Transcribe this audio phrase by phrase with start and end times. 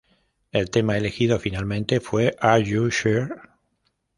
[0.51, 3.35] El tema elegido finalmente fue "Are You Sure?